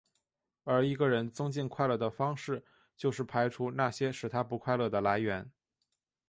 [0.63, 2.65] 而一个人增进快乐的方式
[2.97, 5.51] 就是排除那些使他不快乐的来源。